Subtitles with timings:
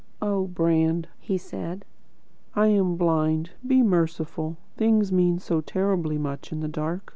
[0.19, 1.85] "Oh, Brand," he said,
[2.55, 3.51] "I am blind.
[3.67, 4.57] Be merciful.
[4.75, 7.07] Things mean so terribly much in the dark."